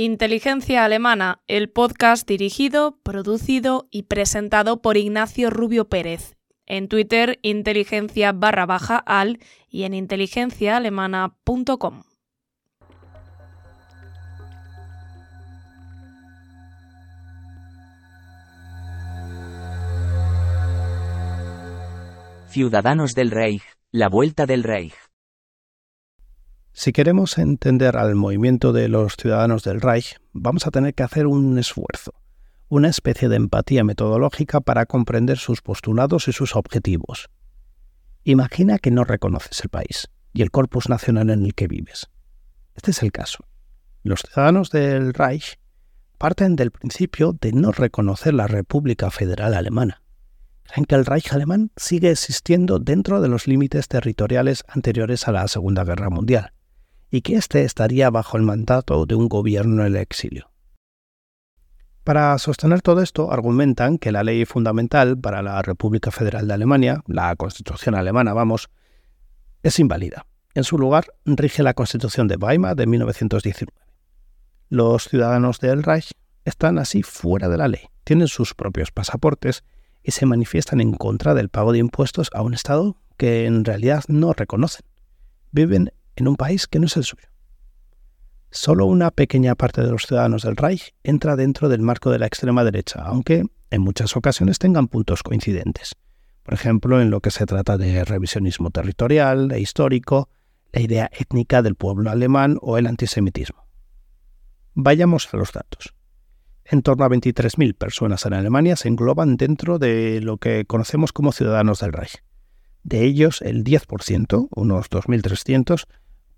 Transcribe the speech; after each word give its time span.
Inteligencia 0.00 0.84
Alemana, 0.84 1.42
el 1.48 1.70
podcast 1.70 2.24
dirigido, 2.24 3.00
producido 3.02 3.88
y 3.90 4.04
presentado 4.04 4.80
por 4.80 4.96
Ignacio 4.96 5.50
Rubio 5.50 5.88
Pérez. 5.88 6.36
En 6.66 6.86
Twitter, 6.86 7.40
inteligencia 7.42 8.30
barra 8.30 8.64
baja 8.64 8.98
al 8.98 9.40
y 9.68 9.82
en 9.82 9.94
inteligenciaalemana.com. 9.94 12.04
Ciudadanos 22.46 23.16
del 23.16 23.32
Reich, 23.32 23.64
la 23.90 24.08
vuelta 24.08 24.46
del 24.46 24.62
Reich. 24.62 24.94
Si 26.72 26.92
queremos 26.92 27.38
entender 27.38 27.96
al 27.96 28.14
movimiento 28.14 28.72
de 28.72 28.88
los 28.88 29.16
ciudadanos 29.16 29.64
del 29.64 29.80
Reich, 29.80 30.16
vamos 30.32 30.66
a 30.66 30.70
tener 30.70 30.94
que 30.94 31.02
hacer 31.02 31.26
un 31.26 31.58
esfuerzo, 31.58 32.14
una 32.68 32.88
especie 32.88 33.28
de 33.28 33.36
empatía 33.36 33.82
metodológica 33.82 34.60
para 34.60 34.86
comprender 34.86 35.38
sus 35.38 35.60
postulados 35.60 36.28
y 36.28 36.32
sus 36.32 36.54
objetivos. 36.54 37.30
Imagina 38.22 38.78
que 38.78 38.90
no 38.90 39.04
reconoces 39.04 39.60
el 39.64 39.70
país 39.70 40.08
y 40.32 40.42
el 40.42 40.50
corpus 40.50 40.88
nacional 40.88 41.30
en 41.30 41.44
el 41.44 41.54
que 41.54 41.66
vives. 41.66 42.10
Este 42.76 42.92
es 42.92 43.02
el 43.02 43.10
caso. 43.10 43.44
Los 44.04 44.20
ciudadanos 44.20 44.70
del 44.70 45.14
Reich 45.14 45.58
parten 46.16 46.54
del 46.54 46.70
principio 46.70 47.36
de 47.40 47.52
no 47.52 47.72
reconocer 47.72 48.34
la 48.34 48.46
República 48.46 49.10
Federal 49.10 49.54
Alemana. 49.54 50.02
Creen 50.62 50.84
que 50.84 50.94
el 50.94 51.06
Reich 51.06 51.32
alemán 51.32 51.72
sigue 51.76 52.10
existiendo 52.10 52.78
dentro 52.78 53.20
de 53.20 53.28
los 53.28 53.48
límites 53.48 53.88
territoriales 53.88 54.64
anteriores 54.68 55.26
a 55.26 55.32
la 55.32 55.48
Segunda 55.48 55.82
Guerra 55.82 56.10
Mundial 56.10 56.52
y 57.10 57.22
que 57.22 57.36
éste 57.36 57.64
estaría 57.64 58.10
bajo 58.10 58.36
el 58.36 58.42
mandato 58.42 59.06
de 59.06 59.14
un 59.14 59.28
gobierno 59.28 59.82
en 59.82 59.94
el 59.94 59.96
exilio. 59.96 60.50
Para 62.04 62.38
sostener 62.38 62.80
todo 62.80 63.02
esto, 63.02 63.32
argumentan 63.32 63.98
que 63.98 64.12
la 64.12 64.24
ley 64.24 64.46
fundamental 64.46 65.18
para 65.18 65.42
la 65.42 65.60
República 65.60 66.10
Federal 66.10 66.48
de 66.48 66.54
Alemania, 66.54 67.02
la 67.06 67.36
Constitución 67.36 67.94
alemana, 67.94 68.32
vamos, 68.32 68.70
es 69.62 69.78
inválida. 69.78 70.26
En 70.54 70.64
su 70.64 70.78
lugar, 70.78 71.12
rige 71.26 71.62
la 71.62 71.74
Constitución 71.74 72.26
de 72.26 72.36
Weimar 72.36 72.76
de 72.76 72.86
1919. 72.86 73.72
Los 74.70 75.08
ciudadanos 75.08 75.60
del 75.60 75.82
Reich 75.82 76.12
están 76.44 76.78
así 76.78 77.02
fuera 77.02 77.48
de 77.48 77.58
la 77.58 77.68
ley, 77.68 77.82
tienen 78.04 78.28
sus 78.28 78.54
propios 78.54 78.90
pasaportes 78.90 79.64
y 80.02 80.12
se 80.12 80.24
manifiestan 80.24 80.80
en 80.80 80.94
contra 80.94 81.34
del 81.34 81.50
pago 81.50 81.72
de 81.72 81.78
impuestos 81.78 82.30
a 82.32 82.40
un 82.40 82.54
Estado 82.54 82.96
que 83.18 83.44
en 83.44 83.64
realidad 83.64 84.04
no 84.08 84.32
reconocen. 84.32 84.86
Viven 85.50 85.92
en 86.18 86.28
un 86.28 86.36
país 86.36 86.66
que 86.66 86.78
no 86.78 86.86
es 86.86 86.96
el 86.96 87.04
suyo. 87.04 87.28
Solo 88.50 88.86
una 88.86 89.10
pequeña 89.10 89.54
parte 89.54 89.82
de 89.82 89.90
los 89.90 90.06
ciudadanos 90.06 90.42
del 90.42 90.56
Reich 90.56 90.94
entra 91.02 91.36
dentro 91.36 91.68
del 91.68 91.82
marco 91.82 92.10
de 92.10 92.18
la 92.18 92.26
extrema 92.26 92.64
derecha, 92.64 93.02
aunque 93.02 93.44
en 93.70 93.82
muchas 93.82 94.16
ocasiones 94.16 94.58
tengan 94.58 94.88
puntos 94.88 95.22
coincidentes. 95.22 95.94
Por 96.42 96.54
ejemplo, 96.54 97.00
en 97.00 97.10
lo 97.10 97.20
que 97.20 97.30
se 97.30 97.44
trata 97.44 97.76
de 97.76 98.04
revisionismo 98.04 98.70
territorial 98.70 99.52
e 99.52 99.60
histórico, 99.60 100.30
la 100.72 100.80
idea 100.80 101.10
étnica 101.12 101.62
del 101.62 101.74
pueblo 101.74 102.10
alemán 102.10 102.56
o 102.62 102.78
el 102.78 102.86
antisemitismo. 102.86 103.66
Vayamos 104.74 105.28
a 105.32 105.36
los 105.36 105.52
datos. 105.52 105.94
En 106.64 106.82
torno 106.82 107.04
a 107.04 107.08
23.000 107.08 107.74
personas 107.74 108.24
en 108.26 108.34
Alemania 108.34 108.76
se 108.76 108.88
engloban 108.88 109.36
dentro 109.36 109.78
de 109.78 110.20
lo 110.20 110.38
que 110.38 110.64
conocemos 110.66 111.12
como 111.12 111.32
ciudadanos 111.32 111.80
del 111.80 111.92
Reich. 111.92 112.22
De 112.82 113.04
ellos, 113.04 113.42
el 113.42 113.64
10%, 113.64 114.48
unos 114.50 114.90
2.300, 114.90 115.86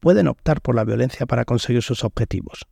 pueden 0.00 0.28
optar 0.28 0.60
por 0.60 0.74
la 0.74 0.84
violencia 0.84 1.26
para 1.26 1.44
conseguir 1.44 1.82
sus 1.82 2.04
objetivos. 2.04 2.66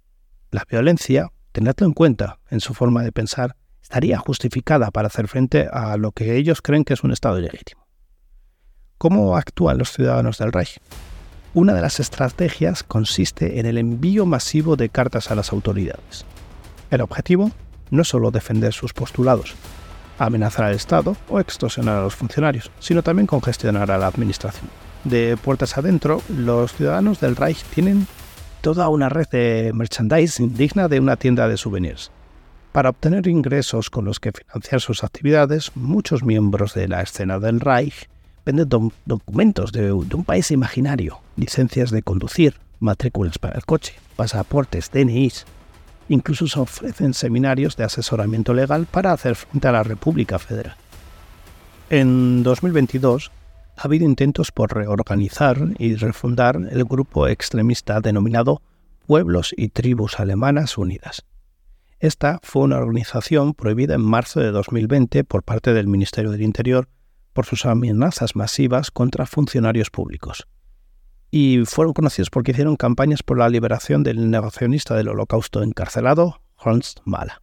La 0.51 0.65
violencia, 0.69 1.31
tenedlo 1.53 1.87
en 1.87 1.93
cuenta 1.93 2.39
en 2.51 2.61
su 2.61 2.75
forma 2.75 3.03
de 3.03 3.12
pensar, 3.12 3.55
estaría 3.83 4.19
justificada 4.19 4.91
para 4.91 5.09
hacer 5.09 5.29
frente 5.29 5.69
a 5.71 5.97
lo 5.97 6.12
que 6.12 6.37
ellos 6.37 6.62
creen 6.62 6.84
que 6.84 6.95
es 6.95 7.05
un 7.05 7.12
Estado 7.12 7.39
ilegítimo. 7.39 7.87
¿Cómo 8.97 9.37
actúan 9.37 9.78
los 9.78 9.93
ciudadanos 9.93 10.38
del 10.38 10.53
Reich? 10.53 10.81
Una 11.55 11.75
de 11.75 11.83
las 11.83 12.00
estrategias 12.00 12.83
consiste 12.83 13.61
en 13.61 13.67
el 13.67 13.78
envío 13.78 14.27
masivo 14.27 14.77
de 14.77 14.88
cartas 14.88 15.31
a 15.31 15.34
las 15.34 15.53
autoridades. 15.53 16.25
El 16.91 17.03
objetivo 17.03 17.53
no 17.91 18.03
es 18.03 18.09
solo 18.09 18.31
defender 18.31 18.72
sus 18.72 18.93
postulados, 18.93 19.55
amenazar 20.19 20.67
al 20.67 20.75
Estado 20.75 21.17
o 21.28 21.41
extorsionar 21.41 21.99
a 21.99 22.03
los 22.03 22.15
funcionarios, 22.15 22.71
sino 22.81 23.03
también 23.03 23.27
congestionar 23.27 23.91
a 23.91 23.99
la 23.99 24.06
administración 24.06 24.69
de 25.08 25.36
puertas 25.36 25.76
adentro, 25.78 26.22
los 26.28 26.72
ciudadanos 26.72 27.20
del 27.20 27.36
Reich 27.36 27.62
tienen 27.74 28.06
toda 28.60 28.88
una 28.88 29.08
red 29.08 29.28
de 29.28 29.72
merchandising 29.74 30.54
digna 30.54 30.88
de 30.88 31.00
una 31.00 31.16
tienda 31.16 31.48
de 31.48 31.56
souvenirs. 31.56 32.10
Para 32.72 32.91
obtener 32.91 33.26
ingresos 33.26 33.91
con 33.91 34.04
los 34.04 34.20
que 34.20 34.32
financiar 34.32 34.80
sus 34.80 35.04
actividades, 35.04 35.72
muchos 35.74 36.22
miembros 36.22 36.74
de 36.74 36.88
la 36.88 37.02
escena 37.02 37.38
del 37.38 37.60
Reich 37.60 38.08
venden 38.44 38.92
documentos 39.04 39.72
de, 39.72 39.82
de 39.82 39.92
un 39.92 40.24
país 40.24 40.50
imaginario, 40.50 41.20
licencias 41.36 41.90
de 41.90 42.02
conducir, 42.02 42.54
matrículas 42.80 43.38
para 43.38 43.56
el 43.56 43.64
coche, 43.64 43.94
pasaportes, 44.16 44.90
DNIs. 44.90 45.46
Incluso 46.08 46.46
se 46.46 46.58
ofrecen 46.58 47.14
seminarios 47.14 47.76
de 47.76 47.84
asesoramiento 47.84 48.54
legal 48.54 48.86
para 48.90 49.12
hacer 49.12 49.34
frente 49.34 49.69
a 49.69 49.72
la 49.72 49.82
República 49.82 50.38
Federal. 50.38 50.76
En 51.90 52.42
2022, 52.42 53.30
ha 53.78 53.83
habido 53.84 54.05
intentos 54.05 54.50
por 54.50 54.75
reorganizar 54.75 55.59
y 55.78 55.94
refundar 55.94 56.56
el 56.71 56.84
grupo 56.84 57.28
extremista 57.28 58.00
denominado 58.00 58.61
Pueblos 59.06 59.55
y 59.56 59.69
Tribus 59.69 60.19
Alemanas 60.19 60.77
Unidas. 60.77 61.25
Esta 62.00 62.41
fue 62.43 62.62
una 62.62 62.78
organización 62.78 63.55
prohibida 63.55 63.94
en 63.94 64.03
marzo 64.03 64.41
de 64.41 64.50
2020 64.50 65.22
por 65.25 65.44
parte 65.44 65.72
del 65.75 65.87
Ministerio 65.87 66.33
del 66.33 66.43
Interior 66.43 66.88
por 67.33 67.47
sus 67.47 67.67
amenazas 67.67 68.34
masivas 68.34 68.91
contra 68.91 69.27
funcionarios 69.27 69.91
públicos. 69.91 70.49
Y 71.31 71.62
fueron 71.65 71.94
conocidos 71.94 72.31
porque 72.31 72.50
hicieron 72.50 72.77
campañas 72.77 73.22
por 73.22 73.38
la 73.38 73.49
liberación 73.49 74.03
del 74.03 74.31
negacionista 74.31 74.97
del 74.97 75.09
holocausto 75.09 75.62
encarcelado, 75.62 76.41
Horst 76.56 76.99
Mahler. 77.05 77.37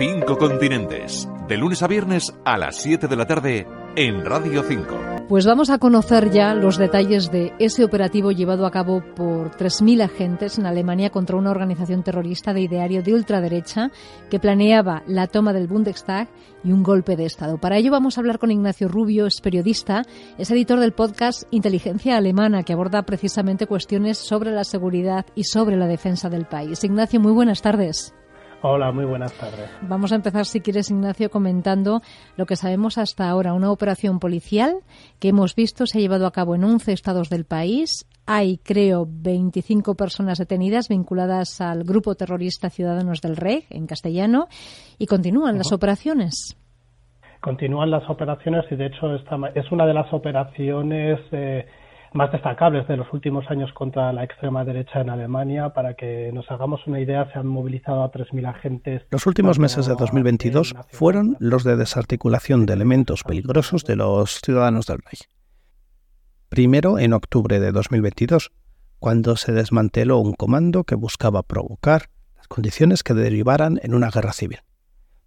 Cinco 0.00 0.38
continentes. 0.38 1.28
De 1.46 1.58
lunes 1.58 1.82
a 1.82 1.86
viernes 1.86 2.32
a 2.46 2.56
las 2.56 2.76
7 2.76 3.06
de 3.06 3.16
la 3.16 3.26
tarde 3.26 3.66
en 3.96 4.24
Radio 4.24 4.62
5. 4.62 5.26
Pues 5.28 5.44
vamos 5.44 5.68
a 5.68 5.76
conocer 5.76 6.30
ya 6.30 6.54
los 6.54 6.78
detalles 6.78 7.30
de 7.30 7.52
ese 7.58 7.84
operativo 7.84 8.32
llevado 8.32 8.64
a 8.64 8.70
cabo 8.70 9.02
por 9.14 9.50
3.000 9.50 10.02
agentes 10.02 10.58
en 10.58 10.64
Alemania 10.64 11.10
contra 11.10 11.36
una 11.36 11.50
organización 11.50 12.02
terrorista 12.02 12.54
de 12.54 12.62
ideario 12.62 13.02
de 13.02 13.12
ultraderecha 13.12 13.90
que 14.30 14.40
planeaba 14.40 15.02
la 15.06 15.26
toma 15.26 15.52
del 15.52 15.68
Bundestag 15.68 16.30
y 16.64 16.72
un 16.72 16.82
golpe 16.82 17.14
de 17.16 17.26
Estado. 17.26 17.58
Para 17.58 17.76
ello 17.76 17.90
vamos 17.90 18.16
a 18.16 18.22
hablar 18.22 18.38
con 18.38 18.50
Ignacio 18.50 18.88
Rubio, 18.88 19.26
es 19.26 19.42
periodista, 19.42 20.04
es 20.38 20.50
editor 20.50 20.80
del 20.80 20.94
podcast 20.94 21.42
Inteligencia 21.50 22.16
Alemana, 22.16 22.62
que 22.62 22.72
aborda 22.72 23.02
precisamente 23.02 23.66
cuestiones 23.66 24.16
sobre 24.16 24.50
la 24.50 24.64
seguridad 24.64 25.26
y 25.34 25.44
sobre 25.44 25.76
la 25.76 25.86
defensa 25.86 26.30
del 26.30 26.46
país. 26.46 26.84
Ignacio, 26.84 27.20
muy 27.20 27.32
buenas 27.32 27.60
tardes. 27.60 28.14
Hola, 28.62 28.92
muy 28.92 29.06
buenas 29.06 29.32
tardes. 29.38 29.70
Vamos 29.80 30.12
a 30.12 30.16
empezar, 30.16 30.44
si 30.44 30.60
quieres, 30.60 30.90
Ignacio, 30.90 31.30
comentando 31.30 32.02
lo 32.36 32.44
que 32.44 32.56
sabemos 32.56 32.98
hasta 32.98 33.26
ahora. 33.26 33.54
Una 33.54 33.72
operación 33.72 34.18
policial 34.18 34.80
que 35.18 35.28
hemos 35.28 35.54
visto 35.54 35.86
se 35.86 35.96
ha 35.96 36.00
llevado 36.02 36.26
a 36.26 36.30
cabo 36.30 36.54
en 36.54 36.64
11 36.64 36.92
estados 36.92 37.30
del 37.30 37.46
país. 37.46 38.06
Hay, 38.26 38.58
creo, 38.58 39.06
25 39.08 39.94
personas 39.94 40.36
detenidas 40.36 40.88
vinculadas 40.88 41.62
al 41.62 41.84
grupo 41.84 42.14
terrorista 42.16 42.68
Ciudadanos 42.68 43.22
del 43.22 43.36
Rey, 43.36 43.64
en 43.70 43.86
castellano, 43.86 44.48
y 44.98 45.06
continúan 45.06 45.56
las 45.56 45.72
operaciones. 45.72 46.58
Continúan 47.40 47.90
las 47.90 48.08
operaciones 48.10 48.66
y, 48.70 48.76
de 48.76 48.86
hecho, 48.86 49.14
esta 49.14 49.36
es 49.54 49.72
una 49.72 49.86
de 49.86 49.94
las 49.94 50.12
operaciones. 50.12 51.18
Eh, 51.32 51.66
más 52.12 52.32
destacables 52.32 52.86
de 52.88 52.96
los 52.96 53.12
últimos 53.12 53.50
años 53.50 53.72
contra 53.72 54.12
la 54.12 54.24
extrema 54.24 54.64
derecha 54.64 55.00
en 55.00 55.10
Alemania. 55.10 55.70
Para 55.70 55.94
que 55.94 56.30
nos 56.32 56.50
hagamos 56.50 56.86
una 56.86 57.00
idea, 57.00 57.30
se 57.32 57.38
han 57.38 57.46
movilizado 57.46 58.02
a 58.02 58.10
3.000 58.10 58.48
agentes. 58.48 59.02
Los 59.10 59.26
últimos 59.26 59.58
meses 59.58 59.86
de 59.86 59.94
2022 59.94 60.74
fueron 60.90 61.36
los 61.38 61.64
de 61.64 61.76
desarticulación 61.76 62.66
de 62.66 62.74
elementos 62.74 63.24
peligrosos 63.24 63.84
de 63.84 63.96
los 63.96 64.40
ciudadanos 64.40 64.86
del 64.86 64.98
Reich. 64.98 65.28
Primero, 66.48 66.98
en 66.98 67.12
octubre 67.12 67.60
de 67.60 67.72
2022, 67.72 68.50
cuando 68.98 69.36
se 69.36 69.52
desmanteló 69.52 70.18
un 70.18 70.34
comando 70.34 70.84
que 70.84 70.94
buscaba 70.94 71.42
provocar 71.42 72.10
las 72.36 72.48
condiciones 72.48 73.02
que 73.02 73.14
derivaran 73.14 73.80
en 73.82 73.94
una 73.94 74.10
guerra 74.10 74.32
civil. 74.32 74.58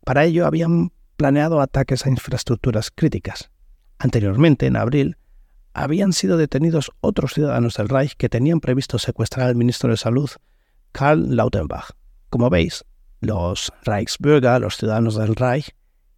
Para 0.05 0.25
ello 0.25 0.45
habían 0.45 0.91
planeado 1.15 1.61
ataques 1.61 2.05
a 2.05 2.09
infraestructuras 2.09 2.91
críticas. 2.91 3.51
Anteriormente, 3.99 4.65
en 4.67 4.75
abril, 4.75 5.17
habían 5.73 6.13
sido 6.13 6.37
detenidos 6.37 6.91
otros 7.01 7.33
ciudadanos 7.33 7.75
del 7.75 7.89
Reich 7.89 8.13
que 8.15 8.29
tenían 8.29 8.59
previsto 8.59 8.99
secuestrar 8.99 9.47
al 9.47 9.55
ministro 9.55 9.89
de 9.89 9.97
Salud, 9.97 10.29
Karl 10.91 11.35
Lautenbach. 11.35 11.91
Como 12.29 12.49
veis, 12.49 12.85
los 13.19 13.73
Reichsbürger, 13.83 14.61
los 14.61 14.77
ciudadanos 14.77 15.15
del 15.15 15.35
Reich, 15.35 15.75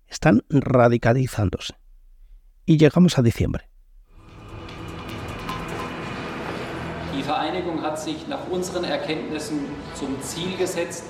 están 0.07 0.43
radicalizándose. 0.49 1.75
Y 2.65 2.77
llegamos 2.77 3.17
a 3.17 3.21
diciembre. 3.21 3.69
Die 7.15 7.23
Vereinigung 7.23 7.81
hat 7.81 7.97
sich 7.97 8.27
nach 8.27 8.45
unseren 8.51 8.83
Erkenntnissen 8.83 9.59
zum 9.93 10.21
Ziel 10.21 10.57
gesetzt, 10.57 11.05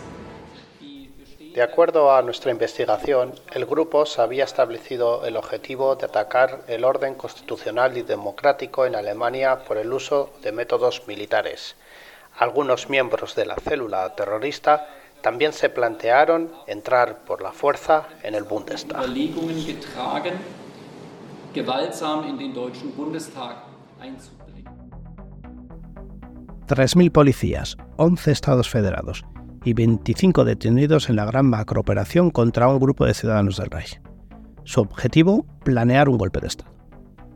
de 1.55 1.63
acuerdo 1.63 2.13
a 2.13 2.21
nuestra 2.21 2.51
investigación, 2.51 3.33
el 3.53 3.65
grupo 3.65 4.05
se 4.05 4.21
había 4.21 4.43
establecido 4.43 5.25
el 5.25 5.37
objetivo 5.37 5.95
de 5.95 6.05
atacar 6.05 6.65
el 6.67 6.83
orden 6.83 7.15
constitucional 7.15 7.97
y 7.97 8.01
democrático 8.01 8.85
en 8.85 8.93
Alemania 8.93 9.59
por 9.63 9.77
el 9.77 9.93
uso 9.93 10.33
de 10.43 10.51
métodos 10.51 11.03
militares. 11.07 11.77
Algunos 12.37 12.89
miembros 12.89 13.35
de 13.35 13.45
la 13.45 13.55
célula 13.55 14.13
terrorista 14.15 14.89
también 15.21 15.53
se 15.53 15.69
plantearon 15.69 16.51
entrar 16.67 17.19
por 17.19 17.41
la 17.41 17.53
fuerza 17.53 18.09
en 18.21 18.35
el 18.35 18.43
Bundestag. 18.43 19.01
Tres 26.67 26.97
mil 26.97 27.13
policías, 27.13 27.77
11 27.95 28.31
estados 28.31 28.69
federados 28.69 29.23
y 29.65 29.73
25 29.73 30.45
detenidos 30.45 31.09
en 31.09 31.17
la 31.17 31.25
gran 31.25 31.47
macrooperación 31.47 32.29
contra 32.29 32.69
un 32.69 32.79
grupo 32.79 33.05
de 33.05 33.13
ciudadanos 33.13 33.57
del 33.57 33.71
Reich. 33.71 33.99
Su 34.63 34.81
objetivo, 34.81 35.45
planear 35.63 36.07
un 36.07 36.17
golpe 36.17 36.39
de 36.39 36.47
Estado. 36.47 36.71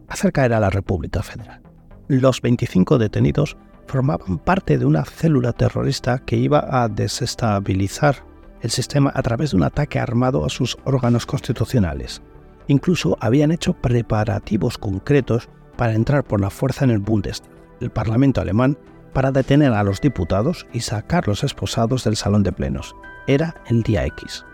Hacer 0.07 0.31
caer 0.31 0.53
a 0.53 0.59
la 0.59 0.69
República 0.69 1.21
Federal. 1.21 1.61
Los 2.07 2.41
25 2.41 2.97
detenidos 2.97 3.57
formaban 3.87 4.37
parte 4.37 4.77
de 4.77 4.85
una 4.85 5.03
célula 5.03 5.51
terrorista 5.51 6.19
que 6.19 6.37
iba 6.37 6.65
a 6.69 6.87
desestabilizar 6.87 8.23
el 8.61 8.69
sistema 8.69 9.11
a 9.15 9.21
través 9.21 9.51
de 9.51 9.57
un 9.57 9.63
ataque 9.63 9.99
armado 9.99 10.45
a 10.45 10.49
sus 10.49 10.77
órganos 10.85 11.25
constitucionales. 11.25 12.21
Incluso 12.67 13.17
habían 13.19 13.51
hecho 13.51 13.73
preparativos 13.73 14.77
concretos 14.77 15.49
para 15.75 15.93
entrar 15.93 16.23
por 16.23 16.41
la 16.41 16.49
fuerza 16.49 16.85
en 16.85 16.91
el 16.91 16.99
Bundestag, 16.99 17.49
el 17.81 17.89
Parlamento 17.89 18.41
alemán, 18.41 18.77
para 19.09 19.31
detener 19.31 19.73
a 19.73 19.83
los 19.83 20.01
diputados 20.01 20.67
y 20.73 20.81
sacar 20.81 21.27
los 21.27 21.43
esposados 21.43 22.03
del 22.03 22.15
salón 22.15 22.43
de 22.43 22.51
plenos. 22.51 22.95
Era 23.27 23.55
el 23.67 23.83
día 23.83 24.05
X. 24.05 24.45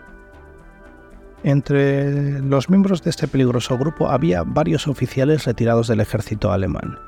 Entre 1.42 2.40
los 2.40 2.68
miembros 2.68 3.02
de 3.02 3.10
este 3.10 3.28
peligroso 3.28 3.78
grupo 3.78 4.08
había 4.08 4.42
varios 4.42 4.88
oficiales 4.88 5.44
retirados 5.44 5.86
del 5.86 6.00
ejército 6.00 6.50
alemán, 6.50 6.98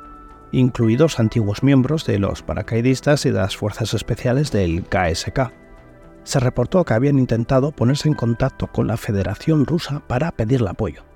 incluidos 0.53 1.19
antiguos 1.19 1.63
miembros 1.63 2.05
de 2.07 2.19
los 2.19 2.43
paracaidistas 2.43 3.27
y 3.27 3.31
de 3.31 3.39
las 3.39 3.57
fuerzas 3.57 3.95
especiales 3.95 4.53
del 4.53 4.85
KSK. 4.85 5.53
Se 6.23 6.41
reportó 6.41 6.85
que 6.85 6.95
habían 6.95 7.19
intentado 7.19 7.73
ponerse 7.73 8.09
en 8.09 8.15
contacto 8.15 8.67
con 8.67 8.87
la 8.87 8.97
Federación 8.97 9.67
Rusa 9.67 10.03
para 10.07 10.31
pedirle 10.31 10.71
apoyo. 10.71 11.08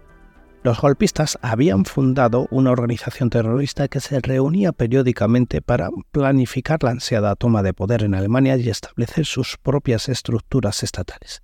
Los 0.64 0.80
golpistas 0.80 1.40
habían 1.42 1.84
fundado 1.84 2.46
una 2.52 2.70
organización 2.70 3.30
terrorista 3.30 3.88
que 3.88 3.98
se 3.98 4.20
reunía 4.20 4.70
periódicamente 4.70 5.60
para 5.60 5.90
planificar 6.12 6.84
la 6.84 6.92
ansiada 6.92 7.34
toma 7.34 7.64
de 7.64 7.74
poder 7.74 8.04
en 8.04 8.14
Alemania 8.14 8.56
y 8.56 8.68
establecer 8.68 9.26
sus 9.26 9.56
propias 9.56 10.08
estructuras 10.08 10.84
estatales. 10.84 11.42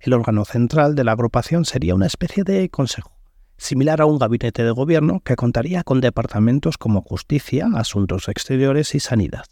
El 0.00 0.12
órgano 0.12 0.44
central 0.44 0.94
de 0.94 1.04
la 1.04 1.12
agrupación 1.12 1.64
sería 1.64 1.94
una 1.94 2.06
especie 2.06 2.44
de 2.44 2.68
consejo, 2.68 3.16
similar 3.56 4.02
a 4.02 4.06
un 4.06 4.18
gabinete 4.18 4.62
de 4.64 4.70
gobierno 4.70 5.20
que 5.20 5.36
contaría 5.36 5.82
con 5.82 6.02
departamentos 6.02 6.76
como 6.76 7.00
justicia, 7.00 7.70
asuntos 7.74 8.28
exteriores 8.28 8.94
y 8.94 9.00
sanidad. 9.00 9.46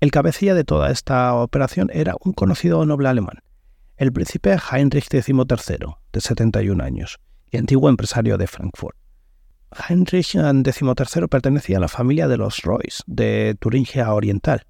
El 0.00 0.10
cabecilla 0.10 0.54
de 0.54 0.64
toda 0.64 0.90
esta 0.90 1.34
operación 1.34 1.90
era 1.92 2.14
un 2.24 2.32
conocido 2.32 2.86
noble 2.86 3.10
alemán, 3.10 3.42
el 3.98 4.10
príncipe 4.10 4.56
Heinrich 4.56 5.08
XIII, 5.10 5.96
de 6.14 6.20
71 6.22 6.82
años, 6.82 7.20
y 7.52 7.58
antiguo 7.58 7.88
empresario 7.88 8.36
de 8.38 8.48
Frankfurt. 8.48 8.96
Heinrich 9.88 10.32
XIII 10.32 11.28
pertenecía 11.28 11.76
a 11.76 11.80
la 11.80 11.88
familia 11.88 12.26
de 12.26 12.36
los 12.36 12.62
Royce, 12.62 13.02
de 13.06 13.56
Turingia 13.60 14.12
Oriental. 14.12 14.66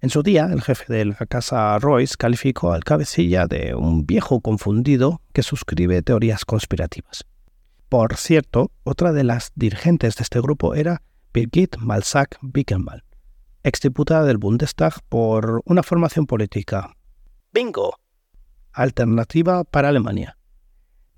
En 0.00 0.10
su 0.10 0.22
día, 0.22 0.48
el 0.52 0.62
jefe 0.62 0.92
de 0.92 1.04
la 1.04 1.14
casa 1.28 1.76
Royce 1.78 2.14
calificó 2.16 2.72
al 2.72 2.84
cabecilla 2.84 3.46
de 3.46 3.74
un 3.74 4.06
viejo 4.06 4.40
confundido 4.40 5.22
que 5.32 5.42
suscribe 5.42 6.02
teorías 6.02 6.44
conspirativas. 6.44 7.24
Por 7.88 8.16
cierto, 8.16 8.70
otra 8.84 9.12
de 9.12 9.24
las 9.24 9.50
dirigentes 9.56 10.16
de 10.16 10.22
este 10.22 10.40
grupo 10.40 10.74
era 10.74 11.02
Birgit 11.34 11.76
Malsack 11.78 12.38
Wickenmann, 12.42 13.02
exdiputada 13.64 14.24
del 14.24 14.38
Bundestag 14.38 15.02
por 15.08 15.62
una 15.64 15.82
formación 15.82 16.26
política. 16.26 16.94
¡Bingo! 17.52 17.98
Alternativa 18.72 19.64
para 19.64 19.88
Alemania. 19.88 20.37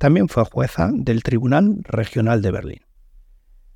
También 0.01 0.31
fue 0.31 0.47
jueza 0.47 0.89
del 0.95 1.23
Tribunal 1.23 1.77
Regional 1.83 2.41
de 2.41 2.51
Berlín. 2.51 2.87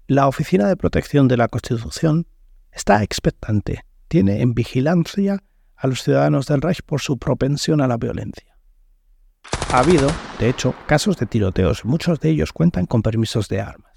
La 0.07 0.27
Oficina 0.27 0.67
de 0.67 0.75
Protección 0.75 1.29
de 1.29 1.37
la 1.37 1.49
Constitución 1.49 2.27
está 2.73 3.03
expectante, 3.03 3.85
tiene 4.09 4.41
en 4.41 4.55
vigilancia 4.55 5.45
a 5.77 5.87
los 5.87 6.03
ciudadanos 6.03 6.47
del 6.47 6.63
Reich 6.63 6.81
por 6.81 7.03
su 7.03 7.19
propensión 7.19 7.83
a 7.83 7.89
la 7.89 7.99
violencia. 7.99 8.57
Ha 9.71 9.81
habido, 9.81 10.09
de 10.39 10.49
hecho, 10.49 10.75
casos 10.87 11.19
de 11.19 11.27
tiroteos, 11.27 11.85
muchos 11.85 12.21
de 12.21 12.31
ellos 12.31 12.55
cuentan 12.55 12.87
con 12.87 13.03
permisos 13.03 13.51
de 13.51 13.61
armas. 13.61 13.93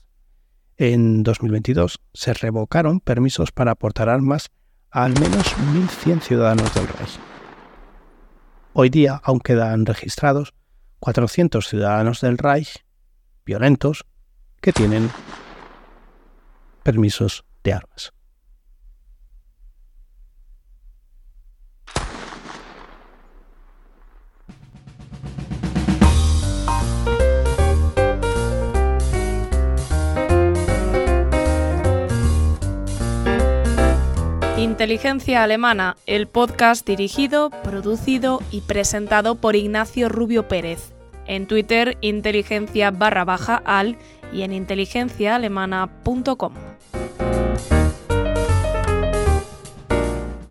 En 0.76 1.24
2022 1.24 2.02
se 2.14 2.34
revocaron 2.34 3.00
permisos 3.00 3.54
para 3.54 3.72
aportar 3.72 4.10
armas 4.10 4.50
a 4.92 5.06
al 5.06 5.14
menos 5.18 5.56
1.100 5.56 6.20
ciudadanos 6.20 6.76
del 6.76 6.90
Reich. 6.90 7.20
Hoy 8.74 8.90
día 8.90 9.22
aún 9.24 9.40
quedan 9.40 9.86
registrados 9.86 10.57
400 11.00 11.68
ciudadanos 11.68 12.22
del 12.22 12.38
Reich 12.38 12.84
violentos 13.46 14.06
que 14.62 14.74
tienen 14.74 15.10
permisos 16.84 17.46
de 17.64 17.74
armas. 17.74 18.17
Inteligencia 34.78 35.42
Alemana, 35.42 35.98
el 36.06 36.28
podcast 36.28 36.86
dirigido, 36.86 37.50
producido 37.50 38.44
y 38.52 38.62
presentado 38.62 39.34
por 39.34 39.56
Ignacio 39.56 40.08
Rubio 40.08 40.48
Pérez. 40.48 40.94
En 41.26 41.48
Twitter, 41.48 41.98
inteligencia 42.02 42.92
barra 42.92 43.26
baja 43.26 43.60
al 43.66 43.98
y 44.32 44.44
en 44.44 44.54
inteligenciaalemana.com. 44.54 46.54